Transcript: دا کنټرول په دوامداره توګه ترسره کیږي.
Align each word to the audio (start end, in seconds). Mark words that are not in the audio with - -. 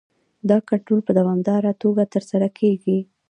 دا 0.49 0.57
کنټرول 0.69 1.01
په 1.07 1.11
دوامداره 1.19 1.71
توګه 1.81 2.03
ترسره 2.13 2.47
کیږي. 2.59 2.99